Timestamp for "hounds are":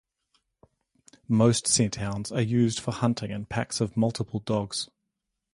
1.97-2.41